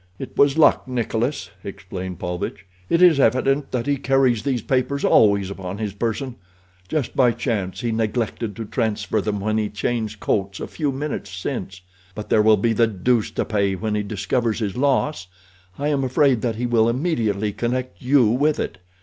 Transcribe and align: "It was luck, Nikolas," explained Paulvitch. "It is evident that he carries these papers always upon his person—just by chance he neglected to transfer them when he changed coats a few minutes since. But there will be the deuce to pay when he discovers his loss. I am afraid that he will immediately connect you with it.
"It 0.17 0.35
was 0.35 0.57
luck, 0.57 0.87
Nikolas," 0.87 1.51
explained 1.63 2.17
Paulvitch. 2.17 2.65
"It 2.89 3.03
is 3.03 3.19
evident 3.19 3.69
that 3.71 3.85
he 3.85 3.97
carries 3.97 4.41
these 4.41 4.63
papers 4.63 5.05
always 5.05 5.51
upon 5.51 5.77
his 5.77 5.93
person—just 5.93 7.15
by 7.15 7.31
chance 7.33 7.81
he 7.81 7.91
neglected 7.91 8.55
to 8.55 8.65
transfer 8.65 9.21
them 9.21 9.39
when 9.39 9.59
he 9.59 9.69
changed 9.69 10.19
coats 10.19 10.59
a 10.59 10.65
few 10.65 10.91
minutes 10.91 11.29
since. 11.29 11.81
But 12.15 12.29
there 12.29 12.41
will 12.41 12.57
be 12.57 12.73
the 12.73 12.87
deuce 12.87 13.29
to 13.29 13.45
pay 13.45 13.75
when 13.75 13.93
he 13.93 14.01
discovers 14.01 14.57
his 14.57 14.75
loss. 14.75 15.27
I 15.77 15.89
am 15.89 16.03
afraid 16.03 16.41
that 16.41 16.55
he 16.55 16.65
will 16.65 16.89
immediately 16.89 17.53
connect 17.53 18.01
you 18.01 18.25
with 18.27 18.59
it. 18.59 18.79